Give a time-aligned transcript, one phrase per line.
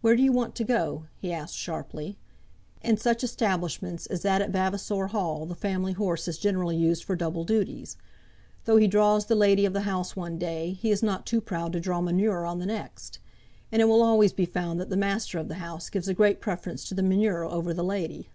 [0.00, 2.16] "Where do you want to go?" he asked sharply.
[2.82, 7.16] In such establishments as that at Vavasor Hall the family horse is generally used for
[7.16, 7.96] double duties.
[8.64, 11.72] Though he draws the lady of the house one day, he is not too proud
[11.72, 13.18] to draw manure on the next.
[13.72, 16.40] And it will always be found that the master of the house gives a great
[16.40, 18.28] preference to the manure over the lady.